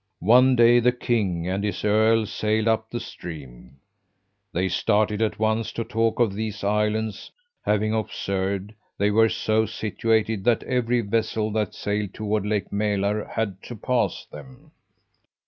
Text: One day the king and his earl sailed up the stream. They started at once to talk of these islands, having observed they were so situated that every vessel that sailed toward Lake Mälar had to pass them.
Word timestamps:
One 0.19 0.55
day 0.55 0.79
the 0.79 0.91
king 0.93 1.47
and 1.47 1.63
his 1.63 1.85
earl 1.85 2.25
sailed 2.25 2.67
up 2.67 2.89
the 2.89 2.99
stream. 2.99 3.77
They 4.51 4.67
started 4.67 5.21
at 5.21 5.37
once 5.37 5.71
to 5.73 5.83
talk 5.83 6.19
of 6.19 6.33
these 6.33 6.63
islands, 6.63 7.29
having 7.61 7.93
observed 7.93 8.73
they 8.97 9.11
were 9.11 9.29
so 9.29 9.67
situated 9.67 10.43
that 10.43 10.63
every 10.63 11.01
vessel 11.01 11.51
that 11.51 11.75
sailed 11.75 12.15
toward 12.15 12.47
Lake 12.47 12.71
Mälar 12.71 13.29
had 13.29 13.61
to 13.61 13.75
pass 13.75 14.25
them. 14.25 14.71